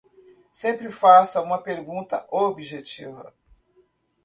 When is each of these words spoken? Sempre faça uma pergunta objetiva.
Sempre 0.51 0.89
faça 0.89 1.43
uma 1.43 1.61
pergunta 1.61 2.25
objetiva. 2.31 3.31